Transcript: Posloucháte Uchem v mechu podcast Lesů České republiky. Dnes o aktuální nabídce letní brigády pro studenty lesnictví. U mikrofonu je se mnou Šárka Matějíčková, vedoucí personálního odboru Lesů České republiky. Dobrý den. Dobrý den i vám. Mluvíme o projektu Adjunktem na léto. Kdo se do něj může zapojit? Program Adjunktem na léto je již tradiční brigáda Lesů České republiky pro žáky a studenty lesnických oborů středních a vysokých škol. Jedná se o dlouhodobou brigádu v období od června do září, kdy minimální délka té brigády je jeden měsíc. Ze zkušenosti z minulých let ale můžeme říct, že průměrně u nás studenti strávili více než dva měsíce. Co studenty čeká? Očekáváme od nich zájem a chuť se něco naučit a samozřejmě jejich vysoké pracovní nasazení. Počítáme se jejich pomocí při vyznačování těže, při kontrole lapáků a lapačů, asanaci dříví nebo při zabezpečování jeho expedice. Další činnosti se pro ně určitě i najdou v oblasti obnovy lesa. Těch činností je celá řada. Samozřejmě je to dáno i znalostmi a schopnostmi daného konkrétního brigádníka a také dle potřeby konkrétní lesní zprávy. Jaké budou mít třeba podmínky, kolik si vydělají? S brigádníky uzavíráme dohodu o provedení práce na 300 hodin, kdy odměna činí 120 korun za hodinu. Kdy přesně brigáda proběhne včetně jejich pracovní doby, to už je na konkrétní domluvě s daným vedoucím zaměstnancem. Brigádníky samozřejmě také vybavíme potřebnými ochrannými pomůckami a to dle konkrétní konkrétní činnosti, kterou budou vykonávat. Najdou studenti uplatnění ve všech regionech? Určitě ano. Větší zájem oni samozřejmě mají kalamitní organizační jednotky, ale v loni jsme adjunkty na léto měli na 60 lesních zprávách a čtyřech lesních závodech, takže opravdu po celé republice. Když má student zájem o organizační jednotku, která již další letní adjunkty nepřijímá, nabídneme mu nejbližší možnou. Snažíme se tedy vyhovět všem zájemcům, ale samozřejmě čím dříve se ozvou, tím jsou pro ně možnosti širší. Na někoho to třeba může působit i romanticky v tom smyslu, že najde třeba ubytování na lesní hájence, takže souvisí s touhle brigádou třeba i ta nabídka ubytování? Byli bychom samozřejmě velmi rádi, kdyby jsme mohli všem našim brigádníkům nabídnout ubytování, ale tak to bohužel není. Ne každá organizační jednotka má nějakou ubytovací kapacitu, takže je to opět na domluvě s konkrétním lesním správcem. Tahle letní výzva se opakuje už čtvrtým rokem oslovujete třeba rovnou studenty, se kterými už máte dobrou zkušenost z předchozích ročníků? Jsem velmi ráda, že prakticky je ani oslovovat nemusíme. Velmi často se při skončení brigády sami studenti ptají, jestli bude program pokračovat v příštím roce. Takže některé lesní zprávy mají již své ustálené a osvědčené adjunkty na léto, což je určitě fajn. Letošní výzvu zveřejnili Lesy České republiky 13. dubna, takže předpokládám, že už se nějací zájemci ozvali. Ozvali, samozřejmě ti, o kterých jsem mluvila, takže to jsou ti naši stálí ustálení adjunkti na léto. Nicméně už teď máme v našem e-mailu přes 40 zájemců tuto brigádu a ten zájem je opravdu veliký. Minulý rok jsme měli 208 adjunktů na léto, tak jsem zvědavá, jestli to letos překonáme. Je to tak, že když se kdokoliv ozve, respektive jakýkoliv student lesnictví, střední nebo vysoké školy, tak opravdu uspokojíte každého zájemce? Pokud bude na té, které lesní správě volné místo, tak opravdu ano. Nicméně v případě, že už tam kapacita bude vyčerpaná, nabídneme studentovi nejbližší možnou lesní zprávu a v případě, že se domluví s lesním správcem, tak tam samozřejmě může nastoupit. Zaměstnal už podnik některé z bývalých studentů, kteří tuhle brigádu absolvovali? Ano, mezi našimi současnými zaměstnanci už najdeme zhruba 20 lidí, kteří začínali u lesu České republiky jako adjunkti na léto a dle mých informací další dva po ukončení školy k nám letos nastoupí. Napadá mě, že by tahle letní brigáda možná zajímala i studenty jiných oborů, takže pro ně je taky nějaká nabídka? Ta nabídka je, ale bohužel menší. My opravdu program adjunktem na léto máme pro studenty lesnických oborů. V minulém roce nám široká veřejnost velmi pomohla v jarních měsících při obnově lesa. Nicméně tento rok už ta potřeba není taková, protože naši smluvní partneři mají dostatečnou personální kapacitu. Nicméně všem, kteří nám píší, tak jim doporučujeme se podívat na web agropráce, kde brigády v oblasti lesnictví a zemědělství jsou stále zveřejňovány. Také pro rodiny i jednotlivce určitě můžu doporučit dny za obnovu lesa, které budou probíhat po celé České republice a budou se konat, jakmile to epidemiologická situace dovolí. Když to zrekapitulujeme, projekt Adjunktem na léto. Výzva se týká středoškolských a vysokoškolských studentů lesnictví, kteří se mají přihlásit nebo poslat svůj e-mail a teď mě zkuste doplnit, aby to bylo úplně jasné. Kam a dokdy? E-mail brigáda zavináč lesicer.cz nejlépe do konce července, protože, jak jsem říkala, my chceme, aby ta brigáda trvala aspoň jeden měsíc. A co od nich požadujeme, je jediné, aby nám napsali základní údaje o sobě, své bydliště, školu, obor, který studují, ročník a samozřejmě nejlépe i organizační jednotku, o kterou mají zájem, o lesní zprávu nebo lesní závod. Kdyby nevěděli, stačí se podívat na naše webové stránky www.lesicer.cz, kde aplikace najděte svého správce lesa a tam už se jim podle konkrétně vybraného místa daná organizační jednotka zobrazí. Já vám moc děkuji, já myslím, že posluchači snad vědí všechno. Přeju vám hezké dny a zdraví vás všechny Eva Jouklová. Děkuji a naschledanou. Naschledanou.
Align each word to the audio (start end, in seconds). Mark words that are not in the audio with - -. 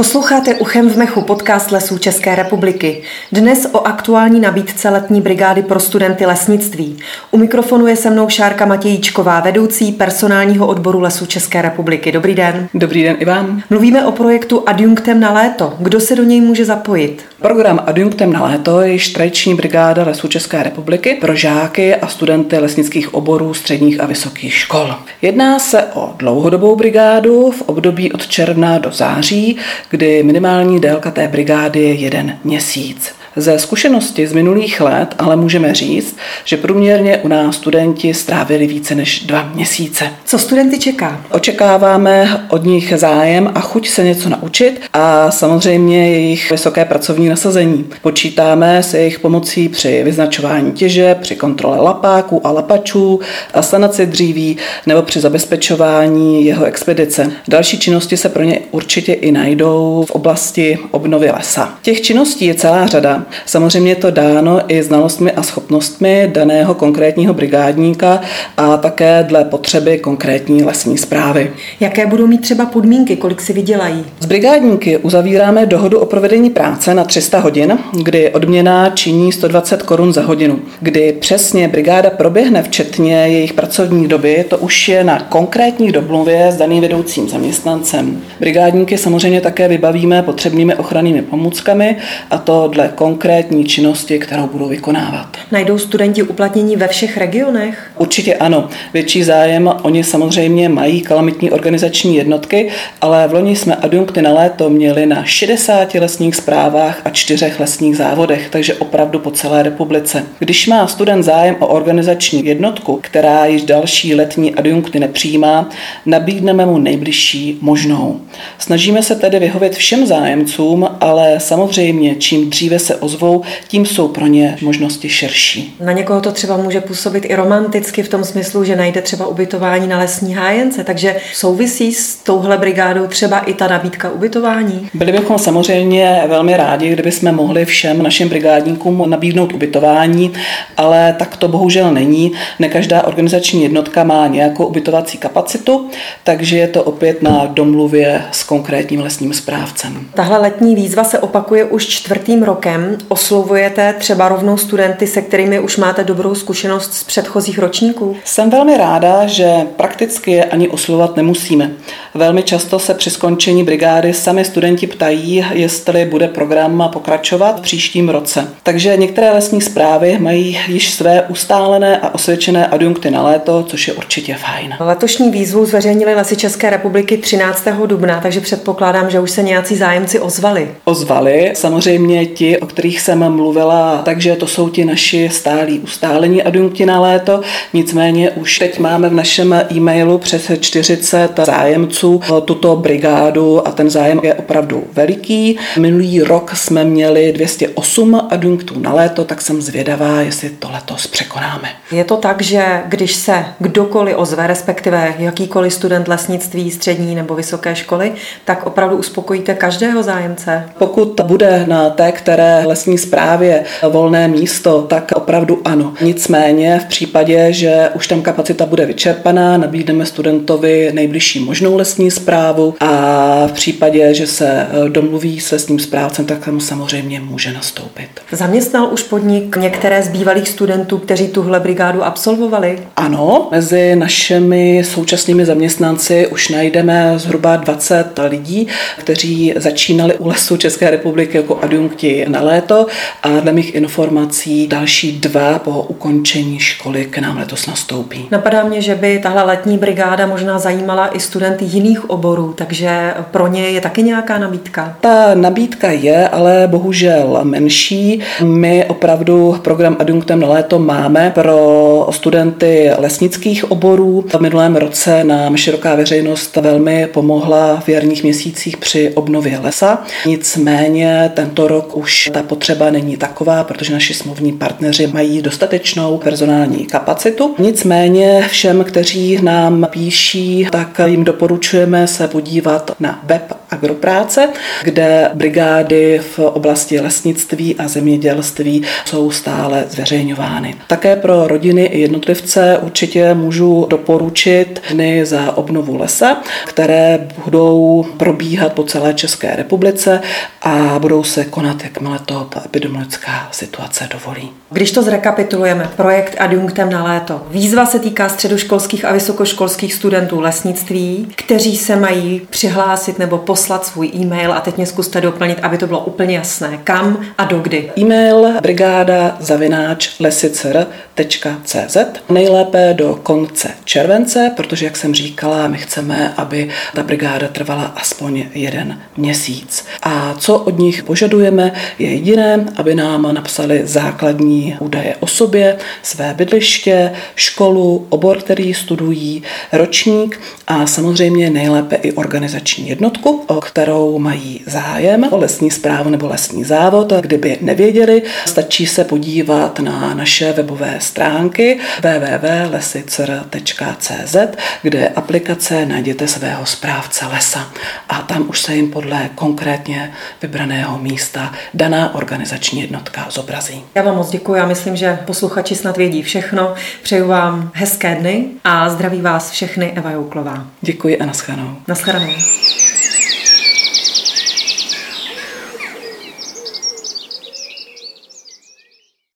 Posloucháte 0.00 0.54
Uchem 0.54 0.90
v 0.90 0.96
mechu 0.96 1.22
podcast 1.22 1.70
Lesů 1.70 1.98
České 1.98 2.34
republiky. 2.34 3.02
Dnes 3.32 3.66
o 3.72 3.86
aktuální 3.86 4.40
nabídce 4.40 4.88
letní 4.88 5.20
brigády 5.20 5.62
pro 5.62 5.80
studenty 5.80 6.26
lesnictví. 6.26 6.98
U 7.30 7.38
mikrofonu 7.38 7.86
je 7.86 7.96
se 7.96 8.10
mnou 8.10 8.28
Šárka 8.28 8.66
Matějíčková, 8.66 9.40
vedoucí 9.40 9.92
personálního 9.92 10.66
odboru 10.66 11.00
Lesů 11.00 11.26
České 11.26 11.62
republiky. 11.62 12.12
Dobrý 12.12 12.34
den. 12.34 12.68
Dobrý 12.74 13.02
den 13.02 13.16
i 13.18 13.24
vám. 13.24 13.62
Mluvíme 13.70 14.06
o 14.06 14.12
projektu 14.12 14.62
Adjunktem 14.66 15.20
na 15.20 15.32
léto. 15.32 15.74
Kdo 15.78 16.00
se 16.00 16.16
do 16.16 16.22
něj 16.22 16.40
může 16.40 16.64
zapojit? 16.64 17.24
Program 17.40 17.80
Adjunktem 17.86 18.32
na 18.32 18.44
léto 18.44 18.80
je 18.80 18.92
již 18.92 19.08
tradiční 19.08 19.54
brigáda 19.54 20.04
Lesů 20.04 20.28
České 20.28 20.62
republiky 20.62 21.18
pro 21.20 21.34
žáky 21.34 21.94
a 21.94 22.06
studenty 22.08 22.58
lesnických 22.58 23.14
oborů 23.14 23.54
středních 23.54 24.00
a 24.00 24.06
vysokých 24.06 24.54
škol. 24.54 24.94
Jedná 25.22 25.58
se 25.58 25.84
o 25.94 26.14
dlouhodobou 26.16 26.76
brigádu 26.76 27.50
v 27.50 27.62
období 27.62 28.12
od 28.12 28.26
června 28.26 28.78
do 28.78 28.90
září, 28.92 29.56
kdy 29.90 30.22
minimální 30.22 30.80
délka 30.80 31.10
té 31.10 31.28
brigády 31.28 31.80
je 31.80 31.94
jeden 31.94 32.38
měsíc. 32.44 33.19
Ze 33.40 33.58
zkušenosti 33.58 34.26
z 34.26 34.32
minulých 34.32 34.80
let 34.80 35.14
ale 35.18 35.36
můžeme 35.36 35.74
říct, 35.74 36.16
že 36.44 36.56
průměrně 36.56 37.16
u 37.16 37.28
nás 37.28 37.56
studenti 37.56 38.14
strávili 38.14 38.66
více 38.66 38.94
než 38.94 39.20
dva 39.20 39.50
měsíce. 39.54 40.04
Co 40.24 40.38
studenty 40.38 40.78
čeká? 40.78 41.20
Očekáváme 41.30 42.46
od 42.48 42.64
nich 42.64 42.94
zájem 42.96 43.50
a 43.54 43.60
chuť 43.60 43.88
se 43.88 44.04
něco 44.04 44.28
naučit 44.28 44.80
a 44.92 45.30
samozřejmě 45.30 46.08
jejich 46.12 46.50
vysoké 46.50 46.84
pracovní 46.84 47.28
nasazení. 47.28 47.84
Počítáme 48.02 48.82
se 48.82 48.98
jejich 48.98 49.18
pomocí 49.18 49.68
při 49.68 50.02
vyznačování 50.04 50.72
těže, 50.72 51.14
při 51.14 51.36
kontrole 51.36 51.80
lapáků 51.80 52.46
a 52.46 52.50
lapačů, 52.50 53.20
asanaci 53.54 54.06
dříví 54.06 54.56
nebo 54.86 55.02
při 55.02 55.20
zabezpečování 55.20 56.44
jeho 56.44 56.64
expedice. 56.64 57.32
Další 57.48 57.78
činnosti 57.78 58.16
se 58.16 58.28
pro 58.28 58.42
ně 58.42 58.60
určitě 58.70 59.12
i 59.12 59.32
najdou 59.32 60.04
v 60.08 60.10
oblasti 60.10 60.78
obnovy 60.90 61.30
lesa. 61.30 61.74
Těch 61.82 62.00
činností 62.00 62.46
je 62.46 62.54
celá 62.54 62.86
řada. 62.86 63.26
Samozřejmě 63.46 63.90
je 63.90 63.96
to 63.96 64.10
dáno 64.10 64.60
i 64.68 64.82
znalostmi 64.82 65.32
a 65.32 65.42
schopnostmi 65.42 66.30
daného 66.34 66.74
konkrétního 66.74 67.34
brigádníka 67.34 68.20
a 68.56 68.76
také 68.76 69.24
dle 69.28 69.44
potřeby 69.44 69.98
konkrétní 69.98 70.64
lesní 70.64 70.98
zprávy. 70.98 71.50
Jaké 71.80 72.06
budou 72.06 72.26
mít 72.26 72.40
třeba 72.40 72.66
podmínky, 72.66 73.16
kolik 73.16 73.40
si 73.40 73.52
vydělají? 73.52 74.04
S 74.20 74.26
brigádníky 74.26 74.96
uzavíráme 74.96 75.66
dohodu 75.66 75.98
o 75.98 76.06
provedení 76.06 76.50
práce 76.50 76.94
na 76.94 77.04
300 77.04 77.38
hodin, 77.38 77.78
kdy 78.02 78.30
odměna 78.30 78.90
činí 78.90 79.32
120 79.32 79.82
korun 79.82 80.12
za 80.12 80.22
hodinu. 80.22 80.58
Kdy 80.80 81.12
přesně 81.12 81.68
brigáda 81.68 82.10
proběhne 82.10 82.62
včetně 82.62 83.14
jejich 83.14 83.52
pracovní 83.52 84.08
doby, 84.08 84.44
to 84.48 84.58
už 84.58 84.88
je 84.88 85.04
na 85.04 85.20
konkrétní 85.20 85.92
domluvě 85.92 86.52
s 86.52 86.56
daným 86.56 86.82
vedoucím 86.82 87.28
zaměstnancem. 87.28 88.22
Brigádníky 88.40 88.98
samozřejmě 88.98 89.40
také 89.40 89.68
vybavíme 89.68 90.22
potřebnými 90.22 90.74
ochrannými 90.74 91.22
pomůckami 91.22 91.96
a 92.30 92.38
to 92.38 92.68
dle 92.68 92.90
konkrétní 92.94 93.09
konkrétní 93.10 93.64
činnosti, 93.64 94.18
kterou 94.18 94.46
budou 94.46 94.68
vykonávat. 94.68 95.36
Najdou 95.52 95.78
studenti 95.78 96.22
uplatnění 96.22 96.76
ve 96.76 96.88
všech 96.88 97.16
regionech? 97.16 97.90
Určitě 97.98 98.34
ano. 98.34 98.68
Větší 98.92 99.22
zájem 99.22 99.72
oni 99.82 100.04
samozřejmě 100.04 100.68
mají 100.68 101.00
kalamitní 101.00 101.50
organizační 101.50 102.16
jednotky, 102.16 102.68
ale 103.00 103.28
v 103.28 103.34
loni 103.34 103.56
jsme 103.56 103.76
adjunkty 103.76 104.22
na 104.22 104.32
léto 104.32 104.70
měli 104.70 105.06
na 105.06 105.24
60 105.24 105.94
lesních 105.94 106.36
zprávách 106.36 107.00
a 107.04 107.10
čtyřech 107.10 107.60
lesních 107.60 107.96
závodech, 107.96 108.48
takže 108.50 108.74
opravdu 108.74 109.18
po 109.18 109.30
celé 109.30 109.62
republice. 109.62 110.24
Když 110.38 110.66
má 110.66 110.86
student 110.86 111.24
zájem 111.24 111.56
o 111.58 111.66
organizační 111.66 112.46
jednotku, 112.46 112.98
která 113.02 113.46
již 113.46 113.62
další 113.62 114.14
letní 114.14 114.54
adjunkty 114.54 115.00
nepřijímá, 115.00 115.68
nabídneme 116.06 116.66
mu 116.66 116.78
nejbližší 116.78 117.58
možnou. 117.60 118.20
Snažíme 118.58 119.02
se 119.02 119.14
tedy 119.14 119.38
vyhovět 119.38 119.74
všem 119.74 120.06
zájemcům, 120.06 120.88
ale 121.00 121.40
samozřejmě 121.40 122.14
čím 122.14 122.50
dříve 122.50 122.78
se 122.78 122.99
ozvou, 123.00 123.42
tím 123.68 123.86
jsou 123.86 124.08
pro 124.08 124.26
ně 124.26 124.56
možnosti 124.62 125.08
širší. 125.08 125.76
Na 125.80 125.92
někoho 125.92 126.20
to 126.20 126.32
třeba 126.32 126.56
může 126.56 126.80
působit 126.80 127.24
i 127.24 127.34
romanticky 127.34 128.02
v 128.02 128.08
tom 128.08 128.24
smyslu, 128.24 128.64
že 128.64 128.76
najde 128.76 129.02
třeba 129.02 129.26
ubytování 129.26 129.88
na 129.88 129.98
lesní 129.98 130.34
hájence, 130.34 130.84
takže 130.84 131.16
souvisí 131.34 131.94
s 131.94 132.16
touhle 132.16 132.58
brigádou 132.58 133.06
třeba 133.06 133.38
i 133.38 133.54
ta 133.54 133.68
nabídka 133.68 134.10
ubytování? 134.10 134.88
Byli 134.94 135.12
bychom 135.12 135.38
samozřejmě 135.38 136.22
velmi 136.28 136.56
rádi, 136.56 136.90
kdyby 136.90 137.12
jsme 137.12 137.32
mohli 137.32 137.64
všem 137.64 138.02
našim 138.02 138.28
brigádníkům 138.28 139.10
nabídnout 139.10 139.52
ubytování, 139.52 140.32
ale 140.76 141.16
tak 141.18 141.36
to 141.36 141.48
bohužel 141.48 141.94
není. 141.94 142.32
Ne 142.58 142.68
každá 142.68 143.02
organizační 143.02 143.62
jednotka 143.62 144.04
má 144.04 144.26
nějakou 144.26 144.66
ubytovací 144.66 145.18
kapacitu, 145.18 145.88
takže 146.24 146.56
je 146.56 146.68
to 146.68 146.82
opět 146.84 147.22
na 147.22 147.46
domluvě 147.46 148.22
s 148.32 148.44
konkrétním 148.44 149.00
lesním 149.00 149.32
správcem. 149.32 150.06
Tahle 150.14 150.38
letní 150.38 150.74
výzva 150.74 151.04
se 151.04 151.18
opakuje 151.18 151.64
už 151.64 151.86
čtvrtým 151.86 152.42
rokem 152.42 152.89
oslovujete 153.08 153.94
třeba 153.98 154.28
rovnou 154.28 154.56
studenty, 154.56 155.06
se 155.06 155.22
kterými 155.22 155.60
už 155.60 155.76
máte 155.76 156.04
dobrou 156.04 156.34
zkušenost 156.34 156.94
z 156.94 157.04
předchozích 157.04 157.58
ročníků? 157.58 158.16
Jsem 158.24 158.50
velmi 158.50 158.76
ráda, 158.76 159.26
že 159.26 159.52
prakticky 159.76 160.30
je 160.30 160.44
ani 160.44 160.68
oslovovat 160.68 161.16
nemusíme. 161.16 161.70
Velmi 162.14 162.42
často 162.42 162.78
se 162.78 162.94
při 162.94 163.10
skončení 163.10 163.64
brigády 163.64 164.12
sami 164.14 164.44
studenti 164.44 164.86
ptají, 164.86 165.46
jestli 165.52 166.04
bude 166.04 166.28
program 166.28 166.88
pokračovat 166.92 167.58
v 167.58 167.62
příštím 167.62 168.08
roce. 168.08 168.48
Takže 168.62 168.96
některé 168.96 169.30
lesní 169.30 169.60
zprávy 169.60 170.18
mají 170.20 170.58
již 170.68 170.90
své 170.90 171.22
ustálené 171.22 171.98
a 171.98 172.14
osvědčené 172.14 172.66
adjunkty 172.66 173.10
na 173.10 173.22
léto, 173.22 173.62
což 173.68 173.88
je 173.88 173.94
určitě 173.94 174.34
fajn. 174.34 174.74
Letošní 174.80 175.30
výzvu 175.30 175.66
zveřejnili 175.66 176.14
Lesy 176.14 176.36
České 176.36 176.70
republiky 176.70 177.16
13. 177.16 177.68
dubna, 177.86 178.20
takže 178.20 178.40
předpokládám, 178.40 179.10
že 179.10 179.20
už 179.20 179.30
se 179.30 179.42
nějací 179.42 179.76
zájemci 179.76 180.20
ozvali. 180.20 180.70
Ozvali, 180.84 181.50
samozřejmě 181.54 182.26
ti, 182.26 182.58
o 182.58 182.66
kterých 182.66 182.79
jsem 182.88 183.32
mluvila, 183.32 184.02
takže 184.04 184.36
to 184.36 184.46
jsou 184.46 184.68
ti 184.68 184.84
naši 184.84 185.28
stálí 185.32 185.80
ustálení 185.80 186.42
adjunkti 186.42 186.86
na 186.86 187.00
léto. 187.00 187.40
Nicméně 187.72 188.30
už 188.30 188.58
teď 188.58 188.78
máme 188.78 189.08
v 189.08 189.14
našem 189.14 189.54
e-mailu 189.72 190.18
přes 190.18 190.50
40 190.60 191.40
zájemců 191.46 192.20
tuto 192.44 192.76
brigádu 192.76 193.68
a 193.68 193.70
ten 193.70 193.90
zájem 193.90 194.20
je 194.22 194.34
opravdu 194.34 194.84
veliký. 194.92 195.58
Minulý 195.78 196.22
rok 196.22 196.56
jsme 196.56 196.84
měli 196.84 197.32
208 197.32 198.20
adjunktů 198.30 198.78
na 198.78 198.92
léto, 198.92 199.24
tak 199.24 199.42
jsem 199.42 199.62
zvědavá, 199.62 200.20
jestli 200.20 200.50
to 200.50 200.70
letos 200.70 201.06
překonáme. 201.06 201.68
Je 201.92 202.04
to 202.04 202.16
tak, 202.16 202.42
že 202.42 202.82
když 202.88 203.14
se 203.14 203.44
kdokoliv 203.58 204.16
ozve, 204.18 204.46
respektive 204.46 205.14
jakýkoliv 205.18 205.74
student 205.74 206.08
lesnictví, 206.08 206.70
střední 206.70 207.14
nebo 207.14 207.34
vysoké 207.34 207.76
školy, 207.76 208.12
tak 208.44 208.66
opravdu 208.66 208.96
uspokojíte 208.96 209.54
každého 209.54 210.02
zájemce? 210.02 210.70
Pokud 210.78 211.20
bude 211.24 211.64
na 211.68 211.90
té, 211.90 212.12
které 212.12 212.62
lesní 212.70 212.98
správě 212.98 213.64
volné 213.88 214.28
místo, 214.28 214.82
tak 214.82 215.12
opravdu 215.14 215.60
ano. 215.64 215.94
Nicméně 216.00 216.80
v 216.84 216.84
případě, 216.84 217.52
že 217.52 217.88
už 217.94 218.08
tam 218.08 218.22
kapacita 218.22 218.66
bude 218.66 218.86
vyčerpaná, 218.86 219.56
nabídneme 219.56 220.06
studentovi 220.06 220.90
nejbližší 220.94 221.40
možnou 221.40 221.76
lesní 221.76 222.10
zprávu 222.10 222.74
a 222.80 223.46
v 223.46 223.52
případě, 223.52 224.14
že 224.14 224.26
se 224.26 224.66
domluví 224.88 225.40
s 225.40 225.50
lesním 225.50 225.78
správcem, 225.78 226.24
tak 226.24 226.44
tam 226.44 226.60
samozřejmě 226.60 227.20
může 227.20 227.52
nastoupit. 227.52 228.08
Zaměstnal 228.32 228.88
už 228.92 229.02
podnik 229.02 229.56
některé 229.56 230.02
z 230.02 230.08
bývalých 230.08 230.48
studentů, 230.48 230.98
kteří 230.98 231.28
tuhle 231.28 231.60
brigádu 231.60 232.04
absolvovali? 232.04 232.78
Ano, 232.96 233.48
mezi 233.50 233.96
našimi 233.96 234.82
současnými 234.84 235.44
zaměstnanci 235.44 236.26
už 236.26 236.48
najdeme 236.48 237.12
zhruba 237.16 237.56
20 237.56 238.04
lidí, 238.28 238.66
kteří 238.98 239.54
začínali 239.56 240.14
u 240.14 240.28
lesu 240.28 240.56
České 240.56 240.90
republiky 240.90 241.36
jako 241.36 241.58
adjunkti 241.62 242.24
na 242.28 242.40
léto 242.60 242.86
a 243.22 243.28
dle 243.40 243.52
mých 243.52 243.74
informací 243.74 244.66
další 244.66 245.12
dva 245.12 245.58
po 245.58 245.82
ukončení 245.82 246.58
školy 246.58 247.04
k 247.04 247.18
nám 247.18 247.38
letos 247.38 247.66
nastoupí. 247.66 248.28
Napadá 248.30 248.64
mě, 248.64 248.82
že 248.82 248.94
by 248.94 249.18
tahle 249.22 249.42
letní 249.42 249.78
brigáda 249.78 250.26
možná 250.26 250.58
zajímala 250.58 251.16
i 251.16 251.20
studenty 251.20 251.64
jiných 251.64 252.10
oborů, 252.10 252.54
takže 252.56 253.14
pro 253.30 253.46
ně 253.46 253.70
je 253.70 253.80
taky 253.80 254.02
nějaká 254.02 254.38
nabídka? 254.38 254.96
Ta 255.00 255.34
nabídka 255.34 255.90
je, 255.90 256.28
ale 256.28 256.68
bohužel 256.70 257.40
menší. 257.42 258.20
My 258.42 258.84
opravdu 258.84 259.56
program 259.62 259.96
adjunktem 259.98 260.40
na 260.40 260.48
léto 260.48 260.78
máme 260.78 261.30
pro 261.34 262.08
studenty 262.10 262.90
lesnických 262.98 263.70
oborů. 263.70 264.24
V 264.28 264.40
minulém 264.40 264.76
roce 264.76 265.24
nám 265.24 265.56
široká 265.56 265.94
veřejnost 265.94 266.56
velmi 266.56 267.06
pomohla 267.06 267.80
v 267.80 267.88
jarních 267.88 268.22
měsících 268.22 268.76
při 268.76 269.12
obnově 269.14 269.58
lesa. 269.58 270.02
Nicméně 270.26 271.30
tento 271.34 271.68
rok 271.68 271.96
už 271.96 272.30
ta 272.32 272.42
potřeba 272.50 272.90
není 272.90 273.16
taková, 273.16 273.64
protože 273.64 273.92
naši 273.92 274.14
smluvní 274.14 274.52
partneři 274.52 275.06
mají 275.06 275.42
dostatečnou 275.42 276.18
personální 276.18 276.86
kapacitu. 276.86 277.54
Nicméně 277.58 278.44
všem, 278.48 278.84
kteří 278.84 279.38
nám 279.42 279.86
píší, 279.90 280.66
tak 280.72 281.00
jim 281.06 281.24
doporučujeme 281.24 282.06
se 282.06 282.28
podívat 282.28 282.90
na 283.00 283.20
web 283.24 283.59
agropráce, 283.70 284.48
kde 284.82 285.30
brigády 285.34 286.20
v 286.36 286.38
oblasti 286.38 287.00
lesnictví 287.00 287.76
a 287.76 287.88
zemědělství 287.88 288.82
jsou 289.04 289.30
stále 289.30 289.84
zveřejňovány. 289.88 290.74
Také 290.86 291.16
pro 291.16 291.46
rodiny 291.46 291.84
i 291.84 292.00
jednotlivce 292.00 292.78
určitě 292.82 293.34
můžu 293.34 293.86
doporučit 293.90 294.82
dny 294.90 295.26
za 295.26 295.56
obnovu 295.56 295.96
lesa, 295.96 296.42
které 296.66 297.28
budou 297.44 298.06
probíhat 298.16 298.72
po 298.72 298.82
celé 298.82 299.14
České 299.14 299.56
republice 299.56 300.20
a 300.62 300.98
budou 300.98 301.24
se 301.24 301.44
konat, 301.44 301.84
jakmile 301.84 302.18
to 302.18 302.50
epidemiologická 302.64 303.48
situace 303.50 304.08
dovolí. 304.12 304.50
Když 304.70 304.92
to 304.92 305.02
zrekapitulujeme, 305.02 305.90
projekt 305.96 306.36
Adjunktem 306.38 306.90
na 306.90 307.04
léto. 307.04 307.42
Výzva 307.50 307.86
se 307.86 307.98
týká 307.98 308.28
středoškolských 308.28 309.04
a 309.04 309.12
vysokoškolských 309.12 309.94
studentů 309.94 310.40
lesnictví, 310.40 311.28
kteří 311.36 311.76
se 311.76 311.96
mají 311.96 312.42
přihlásit 312.50 313.18
nebo 313.18 313.38
poslat 313.60 313.86
svůj 313.86 314.10
e-mail 314.14 314.52
a 314.52 314.60
teď 314.60 314.76
mě 314.76 314.86
zkuste 314.86 315.20
doplnit, 315.20 315.58
aby 315.62 315.78
to 315.78 315.86
bylo 315.86 316.04
úplně 316.04 316.36
jasné. 316.36 316.80
Kam 316.84 317.26
a 317.38 317.44
dokdy? 317.44 317.92
E-mail 317.98 318.48
brigáda 318.62 319.36
zavináč 319.40 320.20
lesicer.cz 320.20 321.96
nejlépe 322.28 322.94
do 322.94 323.20
konce 323.22 323.68
července, 323.84 324.52
protože, 324.56 324.84
jak 324.84 324.96
jsem 324.96 325.14
říkala, 325.14 325.68
my 325.68 325.78
chceme, 325.78 326.34
aby 326.36 326.68
ta 326.94 327.02
brigáda 327.02 327.48
trvala 327.48 327.92
aspoň 327.96 328.44
jeden 328.54 329.00
měsíc. 329.16 329.86
A 330.02 330.34
co 330.38 330.58
od 330.58 330.78
nich 330.78 331.02
požadujeme, 331.02 331.72
je 331.98 332.10
jediné, 332.10 332.64
aby 332.76 332.94
nám 332.94 333.34
napsali 333.34 333.80
základní 333.84 334.76
údaje 334.80 335.16
o 335.20 335.26
sobě, 335.26 335.78
své 336.02 336.34
bydliště, 336.34 337.12
školu, 337.34 338.06
obor, 338.08 338.38
který 338.38 338.74
studují, 338.74 339.42
ročník 339.72 340.40
a 340.66 340.86
samozřejmě 340.86 341.50
nejlépe 341.50 341.96
i 341.96 342.12
organizační 342.12 342.88
jednotku, 342.88 343.44
o 343.50 343.60
kterou 343.60 344.18
mají 344.18 344.62
zájem, 344.66 345.28
o 345.30 345.36
lesní 345.36 345.70
zprávu 345.70 346.10
nebo 346.10 346.28
lesní 346.28 346.64
závod. 346.64 347.12
Kdyby 347.20 347.58
nevěděli, 347.60 348.22
stačí 348.46 348.86
se 348.86 349.04
podívat 349.04 349.78
na 349.78 350.14
naše 350.14 350.52
webové 350.52 350.96
stránky 350.98 351.78
www.lesicer.cz, 352.02 354.36
kde 354.82 355.08
aplikace 355.08 355.86
najděte 355.86 356.28
svého 356.28 356.66
správce 356.66 357.26
lesa 357.26 357.70
a 358.08 358.22
tam 358.22 358.48
už 358.48 358.60
se 358.60 358.74
jim 358.74 358.90
podle 358.90 359.30
konkrétně 359.34 360.12
vybraného 360.42 360.98
místa 360.98 361.52
daná 361.74 362.14
organizační 362.14 362.80
jednotka 362.80 363.26
zobrazí. 363.30 363.84
Já 363.94 364.02
vám 364.02 364.16
moc 364.16 364.30
děkuji, 364.30 364.54
já 364.54 364.66
myslím, 364.66 364.96
že 364.96 365.18
posluchači 365.24 365.76
snad 365.76 365.96
vědí 365.96 366.22
všechno. 366.22 366.74
Přeju 367.02 367.28
vám 367.28 367.70
hezké 367.74 368.14
dny 368.14 368.46
a 368.64 368.88
zdraví 368.88 369.20
vás 369.20 369.50
všechny 369.50 369.92
Eva 369.96 370.10
Jouklová. 370.10 370.66
Děkuji 370.80 371.18
a 371.18 371.26
naschledanou. 371.26 371.76
Naschledanou. 371.88 372.32